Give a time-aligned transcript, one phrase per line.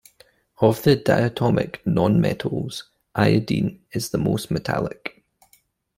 [0.57, 5.23] Of the diatomic nonmetals, iodine is the most metallic.